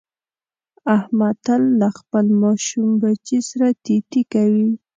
[0.97, 4.69] احمد تل له خپل ماشوم بچي سره تی تی کوي.